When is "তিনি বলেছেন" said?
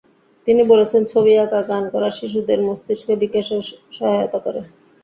0.47-1.01